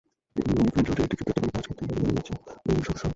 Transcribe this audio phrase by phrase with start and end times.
[0.35, 3.09] তিনি এলিফ্যান্ট রোডে একটি জুতার দোকানে কাজ করতেন বলে জানিয়েছেন পরিবারের সদস্যরা।